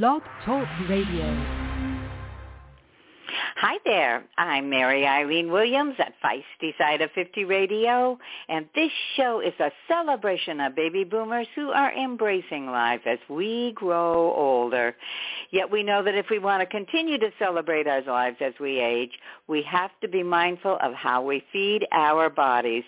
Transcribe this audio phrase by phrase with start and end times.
[0.00, 1.26] Blog Talk Radio.
[3.56, 4.24] Hi there.
[4.38, 8.18] I'm Mary Eileen Williams at Feisty Side of 50 Radio,
[8.48, 13.72] and this show is a celebration of baby boomers who are embracing life as we
[13.74, 14.96] grow older.
[15.50, 18.80] Yet we know that if we want to continue to celebrate our lives as we
[18.80, 19.12] age,
[19.46, 22.84] we have to be mindful of how we feed our bodies.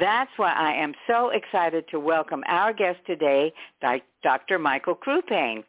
[0.00, 3.52] That's why I am so excited to welcome our guest today,
[4.22, 4.58] Dr.
[4.58, 5.64] Michael Crupain.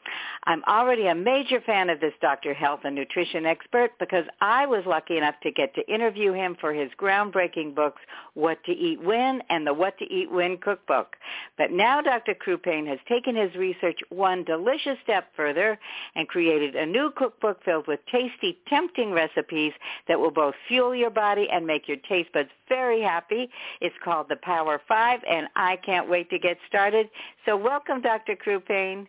[0.45, 2.53] I'm already a major fan of this Dr.
[2.53, 6.73] Health and Nutrition expert because I was lucky enough to get to interview him for
[6.73, 8.01] his groundbreaking books,
[8.33, 11.15] What to Eat When and the What to Eat When cookbook.
[11.57, 12.33] But now Dr.
[12.33, 15.79] Crupain has taken his research one delicious step further
[16.15, 19.73] and created a new cookbook filled with tasty, tempting recipes
[20.07, 23.49] that will both fuel your body and make your taste buds very happy.
[23.81, 27.09] It's called The Power 5, and I can't wait to get started.
[27.45, 28.35] So welcome, Dr.
[28.43, 29.07] Crupain.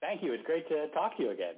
[0.00, 0.32] Thank you.
[0.32, 1.54] It's great to talk to you again.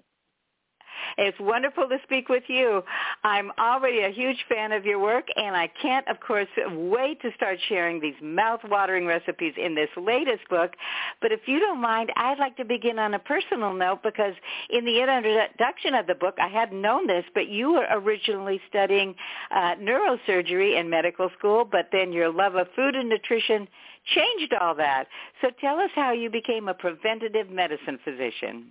[1.19, 2.83] It's wonderful to speak with you.
[3.27, 7.31] I'm already a huge fan of your work, and I can't, of course, wait to
[7.35, 10.75] start sharing these mouth-watering recipes in this latest book.
[11.21, 14.35] But if you don't mind, I'd like to begin on a personal note because
[14.71, 19.17] in the introduction of the book, I hadn't known this, but you were originally studying
[19.51, 23.67] uh, neurosurgery in medical school, but then your love of food and nutrition
[24.15, 25.09] changed all that.
[25.41, 28.69] So tell us how you became a preventative medicine physician.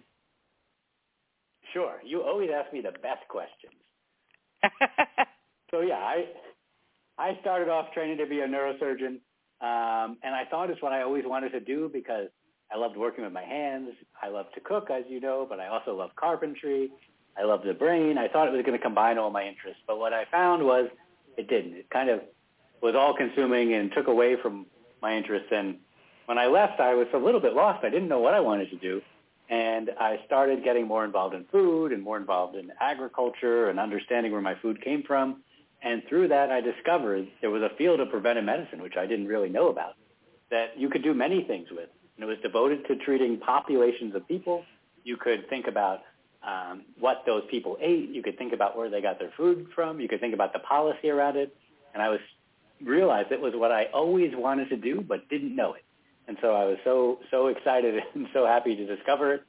[1.73, 1.95] Sure.
[2.06, 3.73] You always ask me the best questions.
[5.71, 6.25] so yeah, I
[7.17, 9.19] I started off training to be a neurosurgeon,
[9.61, 12.27] um, and I thought it's what I always wanted to do because
[12.72, 13.91] I loved working with my hands.
[14.22, 16.89] I love to cook, as you know, but I also love carpentry.
[17.38, 18.17] I love the brain.
[18.17, 20.89] I thought it was going to combine all my interests, but what I found was
[21.38, 21.73] it didn't.
[21.73, 22.22] It kind of
[22.81, 24.66] was all consuming and took away from
[25.02, 25.50] my interests.
[25.52, 25.77] And
[26.25, 27.83] when I left, I was a little bit lost.
[27.83, 29.02] I didn't know what I wanted to do.
[29.49, 34.31] And I started getting more involved in food and more involved in agriculture and understanding
[34.31, 35.43] where my food came from.
[35.83, 39.28] And through that, I discovered there was a field of preventive medicine, which I didn't
[39.28, 39.94] really know about,
[40.50, 41.89] that you could do many things with.
[42.16, 44.63] And it was devoted to treating populations of people.
[45.03, 46.01] You could think about
[46.41, 48.09] um, what those people ate.
[48.09, 50.00] You could think about where they got their food from.
[50.00, 51.55] You could think about the policy around it.
[51.94, 52.19] And I was
[52.84, 55.84] realized it was what I always wanted to do, but didn't know it.
[56.28, 59.44] And so I was so so excited and so happy to discover it.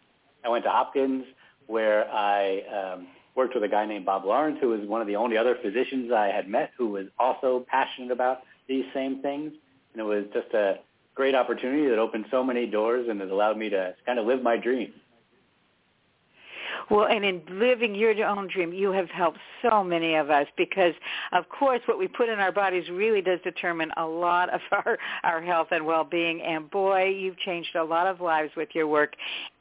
[0.44, 1.24] I went to Hopkins
[1.66, 5.16] where I um, worked with a guy named Bob Lawrence, who was one of the
[5.16, 9.52] only other physicians I had met who was also passionate about these same things.
[9.92, 10.78] And it was just a
[11.14, 14.42] great opportunity that opened so many doors and it allowed me to kind of live
[14.42, 14.92] my dream.
[16.88, 20.94] Well, and in living your own dream, you have helped so many of us because,
[21.32, 24.98] of course, what we put in our bodies really does determine a lot of our,
[25.24, 26.42] our health and well-being.
[26.42, 29.14] And boy, you've changed a lot of lives with your work.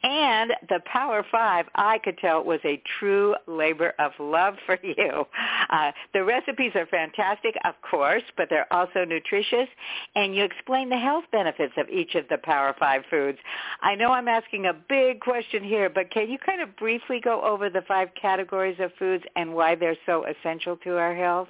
[0.03, 5.25] And the Power Five, I could tell, was a true labor of love for you.
[5.71, 9.67] Uh, the recipes are fantastic, of course, but they're also nutritious.
[10.13, 13.39] And you explain the health benefits of each of the Power Five foods.
[13.81, 17.21] I know I'm asking a big question here, but can you kind of briefly briefly
[17.21, 21.47] go over the five categories of foods and why they're so essential to our health?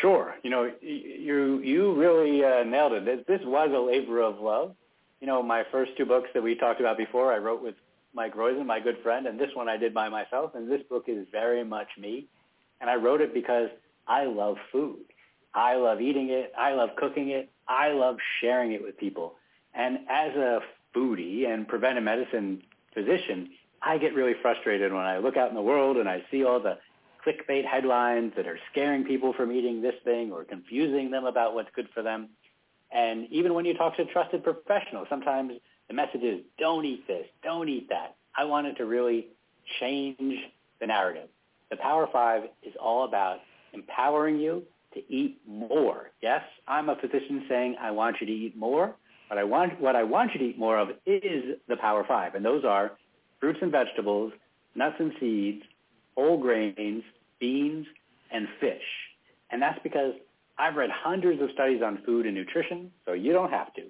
[0.00, 0.34] Sure.
[0.42, 3.04] You know, you you really uh, nailed it.
[3.04, 4.74] This, this was a labor of love.
[5.20, 7.74] You know, my first two books that we talked about before, I wrote with
[8.14, 10.54] Mike Roizen, my good friend, and this one I did by myself.
[10.54, 12.26] And this book is very much me.
[12.80, 13.68] And I wrote it because
[14.08, 15.04] I love food.
[15.54, 16.52] I love eating it.
[16.58, 17.50] I love cooking it.
[17.68, 19.34] I love sharing it with people.
[19.74, 20.60] And as a
[20.96, 22.62] foodie and preventive medicine
[22.94, 23.50] physician,
[23.84, 26.60] I get really frustrated when I look out in the world and I see all
[26.60, 26.78] the
[27.26, 31.70] clickbait headlines that are scaring people from eating this thing or confusing them about what's
[31.74, 32.28] good for them.
[32.92, 35.52] And even when you talk to trusted professionals, sometimes
[35.88, 38.16] the message is don't eat this, don't eat that.
[38.36, 39.28] I wanted to really
[39.80, 40.34] change
[40.80, 41.28] the narrative.
[41.70, 43.38] The Power Five is all about
[43.72, 44.62] empowering you
[44.94, 46.10] to eat more.
[46.20, 48.94] Yes, I'm a physician saying I want you to eat more,
[49.28, 52.34] but I want what I want you to eat more of is the Power Five,
[52.34, 52.92] and those are
[53.42, 54.32] fruits and vegetables,
[54.76, 55.64] nuts and seeds,
[56.16, 57.02] whole grains,
[57.40, 57.86] beans,
[58.30, 58.82] and fish.
[59.50, 60.14] And that's because
[60.58, 63.82] I've read hundreds of studies on food and nutrition, so you don't have to.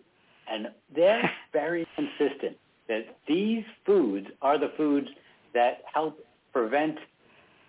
[0.51, 2.57] And they're very consistent
[2.89, 5.09] that these foods are the foods
[5.53, 6.97] that help prevent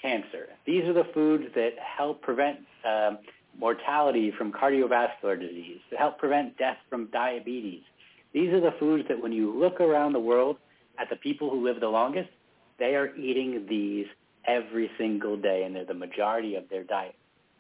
[0.01, 0.47] cancer.
[0.65, 3.19] These are the foods that help prevent um,
[3.59, 7.81] mortality from cardiovascular disease, that help prevent death from diabetes.
[8.33, 10.57] These are the foods that when you look around the world,
[11.00, 12.30] at the people who live the longest,
[12.80, 14.07] they are eating these
[14.45, 17.16] every single day, and they're the majority of their diet.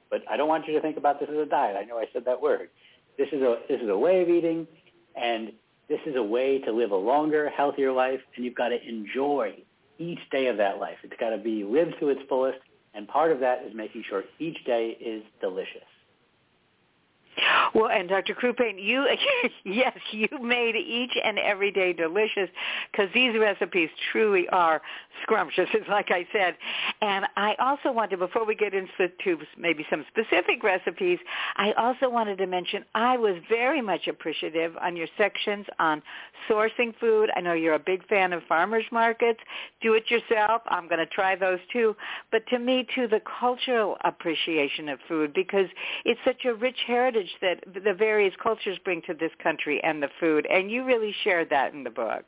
[0.09, 1.75] But I don't want you to think about this as a diet.
[1.75, 2.69] I know I said that word.
[3.17, 4.67] This is a this is a way of eating,
[5.15, 5.53] and
[5.89, 9.55] This is a way to live a longer, healthier life, and you've got to enjoy
[9.99, 10.97] each day of that life.
[11.03, 12.59] It's got to be lived to its fullest,
[12.93, 15.83] and part of that is making sure each day is delicious.
[17.73, 18.35] Well, and Dr.
[18.35, 19.07] Crupain, you
[19.63, 22.49] yes, you made each and every day delicious
[22.91, 24.81] because these recipes truly are
[25.23, 26.55] scrumptious, like I said.
[27.01, 31.19] And I also wanted, before we get into maybe some specific recipes,
[31.55, 36.01] I also wanted to mention I was very much appreciative on your sections on
[36.49, 37.29] sourcing food.
[37.35, 39.39] I know you're a big fan of farmers markets.
[39.81, 40.61] Do it yourself.
[40.67, 41.95] I'm going to try those too.
[42.31, 45.67] But to me, too, the cultural appreciation of food because
[46.05, 50.09] it's such a rich heritage that the various cultures bring to this country and the
[50.19, 50.45] food.
[50.49, 52.23] And you really shared that in the book.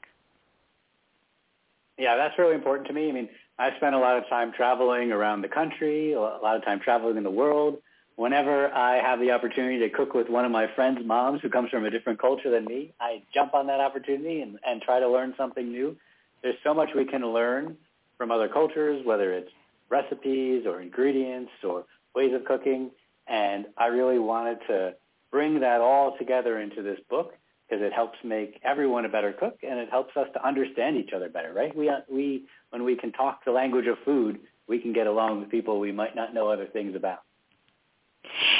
[1.98, 3.10] Yeah, that's really important to me.
[3.10, 6.66] I mean, I spent a lot of time traveling around the country, a lot of
[6.66, 7.78] time traveling in the world.
[8.18, 11.70] Whenever I have the opportunity to cook with one of my friends' moms who comes
[11.70, 15.08] from a different culture than me, I jump on that opportunity and, and try to
[15.08, 15.96] learn something new.
[16.42, 17.78] There's so much we can learn
[18.18, 19.52] from other cultures, whether it's
[19.90, 22.92] recipes or ingredients or ways of cooking.
[23.28, 24.94] And I really wanted to
[25.32, 27.34] bring that all together into this book
[27.68, 31.14] because it helps make everyone a better cook and it helps us to understand each
[31.16, 31.76] other better, right?
[31.76, 35.50] We, we, when we can talk the language of food, we can get along with
[35.50, 37.20] people we might not know other things about.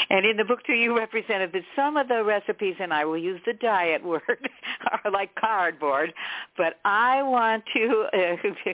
[0.10, 3.18] And in the book too, you represented that some of the recipes, and I will
[3.18, 4.50] use the diet word,
[4.92, 6.14] are like cardboard.
[6.58, 8.74] But I want to uh,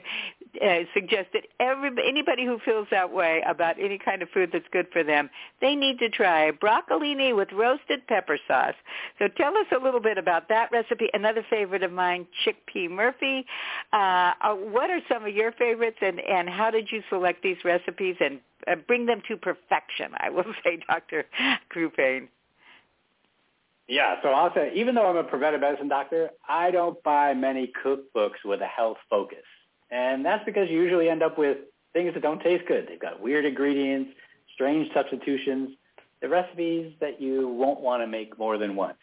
[0.60, 4.66] uh, suggest that every anybody who feels that way about any kind of food that's
[4.72, 8.74] good for them, they need to try broccolini with roasted pepper sauce.
[9.18, 11.08] So tell us a little bit about that recipe.
[11.14, 13.46] Another favorite of mine, chickpea Murphy.
[13.92, 17.58] Uh, uh what are some of your favorites, and and how did you select these
[17.64, 21.24] recipes and uh, bring them to perfection, I will say, Dr.
[21.70, 22.28] Crupain.
[23.88, 27.72] Yeah, so I'll say, even though I'm a preventive medicine doctor, I don't buy many
[27.84, 29.44] cookbooks with a health focus.
[29.92, 31.58] And that's because you usually end up with
[31.92, 32.86] things that don't taste good.
[32.88, 34.12] They've got weird ingredients,
[34.54, 35.76] strange substitutions,
[36.22, 38.96] the recipes that you won't want to make more than once.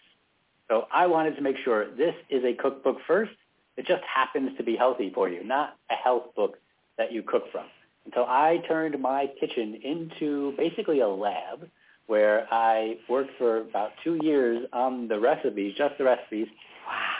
[0.67, 3.31] So I wanted to make sure this is a cookbook first.
[3.77, 6.57] It just happens to be healthy for you, not a health book
[6.97, 7.65] that you cook from.
[8.05, 11.69] And so I turned my kitchen into basically a lab
[12.07, 16.47] where I worked for about two years on the recipes, just the recipes,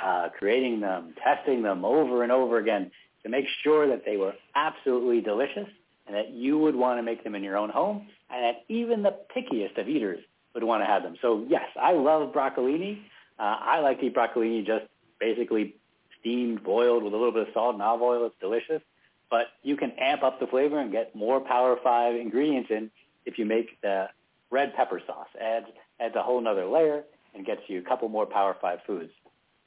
[0.04, 2.90] uh, creating them, testing them over and over again
[3.24, 5.68] to make sure that they were absolutely delicious
[6.08, 9.04] and that you would want to make them in your own home and that even
[9.04, 10.20] the pickiest of eaters
[10.54, 11.16] would want to have them.
[11.22, 13.02] So yes, I love broccolini.
[13.38, 14.86] Uh, I like to eat broccolini just
[15.20, 15.76] basically
[16.20, 18.26] steamed, boiled with a little bit of salt and olive oil.
[18.26, 18.82] It's delicious
[19.30, 22.90] but you can amp up the flavor and get more Power 5 ingredients in
[23.26, 24.08] if you make the
[24.50, 25.28] red pepper sauce.
[25.40, 25.68] Adds,
[26.00, 27.04] adds a whole other layer
[27.36, 29.12] and gets you a couple more Power 5 foods.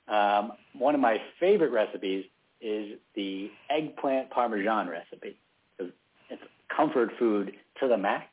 [0.08, 2.24] Um, one of my favorite recipes
[2.62, 5.36] is the eggplant parmesan recipe.
[5.78, 6.42] It's
[6.74, 8.26] comfort food to the max,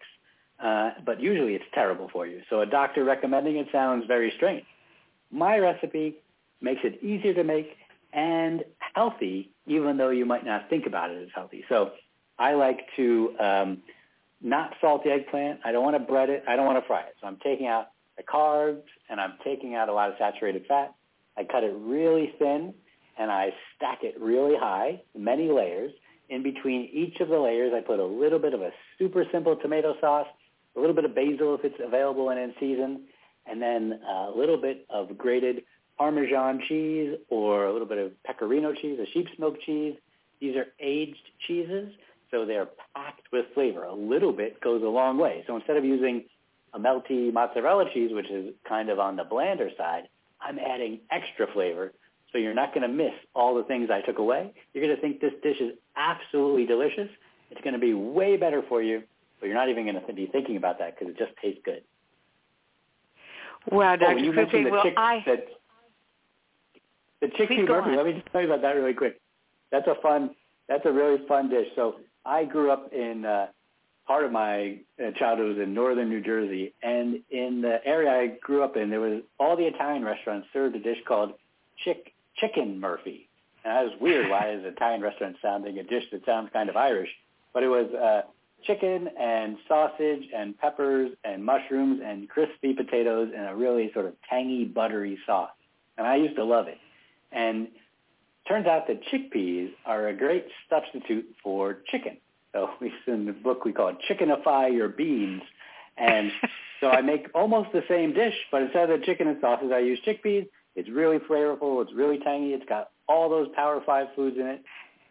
[0.64, 2.42] uh, but usually it's terrible for you.
[2.50, 4.66] So a doctor recommending it sounds very strange.
[5.32, 6.16] My recipe
[6.62, 7.76] makes it easier to make
[8.14, 8.64] and
[8.96, 11.64] healthy, even though you might not think about it as healthy.
[11.70, 11.92] So
[12.38, 13.84] I like to um,
[14.42, 15.60] not salt the eggplant.
[15.64, 16.44] I don't want to bread it.
[16.48, 17.16] I don't want to fry it.
[17.22, 20.96] So I'm taking out the carbs and I'm taking out a lot of saturated fat.
[21.38, 22.74] I cut it really thin
[23.20, 25.92] and I stack it really high, many layers.
[26.30, 29.56] In between each of the layers, I put a little bit of a super simple
[29.58, 30.28] tomato sauce,
[30.76, 33.02] a little bit of basil if it's available and in season,
[33.46, 35.64] and then a little bit of grated
[35.98, 39.96] Parmesan cheese or a little bit of pecorino cheese, a sheep's milk cheese.
[40.40, 41.92] These are aged cheeses,
[42.32, 43.84] so they're packed with flavor.
[43.84, 45.44] A little bit goes a long way.
[45.46, 46.24] So instead of using
[46.74, 50.08] a melty mozzarella cheese, which is kind of on the blander side,
[50.40, 51.92] I'm adding extra flavor.
[52.32, 54.52] So you're not going to miss all the things I took away.
[54.74, 57.10] You're going to think this dish is absolutely delicious.
[57.50, 59.02] It's going to be way better for you,
[59.40, 61.82] but you're not even going to be thinking about that because it just tastes good.
[63.72, 64.14] Wow, Dr.
[64.14, 65.24] Oh, you mentioned the well, chick- I...
[65.26, 65.48] that
[67.22, 67.96] the chickpea.
[67.96, 69.20] Let me just tell you about that really quick.
[69.72, 70.32] That's a fun.
[70.68, 71.68] That's a really fun dish.
[71.76, 71.96] So
[72.26, 73.48] I grew up in uh,
[74.08, 78.38] part of my uh, childhood was in northern New Jersey, and in the area I
[78.42, 81.34] grew up in, there was all the Italian restaurants served a dish called
[81.84, 83.28] chick chicken Murphy.
[83.64, 84.30] And that was weird.
[84.30, 87.10] Why is Italian restaurant sounding a dish that sounds kind of Irish?
[87.54, 88.22] But it was uh,
[88.64, 94.14] chicken and sausage and peppers and mushrooms and crispy potatoes and a really sort of
[94.30, 95.52] tangy, buttery sauce.
[95.98, 96.78] And I used to love it.
[97.32, 97.68] And
[98.48, 102.18] turns out that chickpeas are a great substitute for chicken.
[102.54, 105.42] So we in the book we call it chickenify your beans.
[105.98, 106.32] And
[106.80, 109.80] so I make almost the same dish, but instead of the chicken and sauces, I
[109.80, 110.48] use chickpeas.
[110.76, 111.82] It's really flavorful.
[111.82, 112.54] It's really tangy.
[112.54, 114.64] It's got all those Power Five foods in it.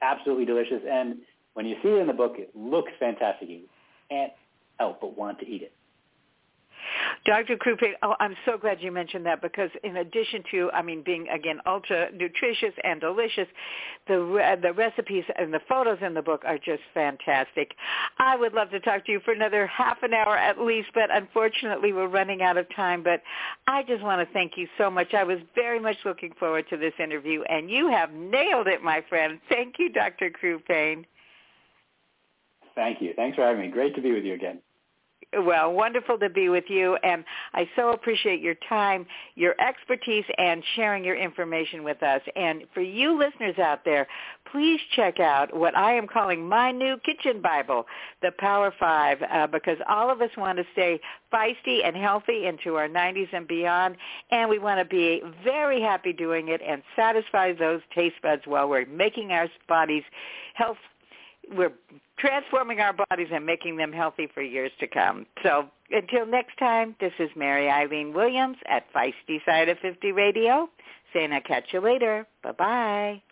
[0.03, 0.83] Absolutely delicious.
[0.89, 1.17] And
[1.55, 3.49] when you see it in the book, it looks fantastic.
[3.49, 3.63] You
[4.11, 4.33] can't
[4.79, 5.73] help but want to eat it.
[7.25, 7.57] Dr.
[7.57, 11.29] Krupe, oh, I'm so glad you mentioned that because in addition to, I mean, being
[11.29, 13.47] again ultra nutritious and delicious,
[14.07, 17.73] the the recipes and the photos in the book are just fantastic.
[18.19, 21.15] I would love to talk to you for another half an hour at least, but
[21.15, 23.03] unfortunately we're running out of time.
[23.03, 23.23] But
[23.67, 25.15] I just want to thank you so much.
[25.15, 29.03] I was very much looking forward to this interview, and you have nailed it, my
[29.09, 29.41] friend.
[29.49, 30.31] Thank you, Dr.
[30.31, 31.05] Crupain.
[32.75, 33.13] Thank you.
[33.17, 33.69] Thanks for having me.
[33.69, 34.61] Great to be with you again
[35.37, 40.63] well, wonderful to be with you, and I so appreciate your time, your expertise, and
[40.75, 42.23] sharing your information with us.
[42.35, 44.07] And for you listeners out there,
[44.51, 47.85] please check out what I am calling my new kitchen Bible,
[48.23, 50.99] the Power Five, uh, because all of us want to stay
[51.31, 53.97] feisty and healthy into our 90s and beyond,
[54.31, 58.67] and we want to be very happy doing it and satisfy those taste buds while
[58.67, 60.05] we're making our bodies
[60.55, 60.79] health
[61.57, 61.73] we're
[62.19, 65.27] transforming our bodies and making them healthy for years to come.
[65.43, 70.69] So until next time, this is Mary Eileen Williams at Feisty Side of 50 Radio
[71.13, 72.27] saying I'll catch you later.
[72.43, 73.23] Bye-bye.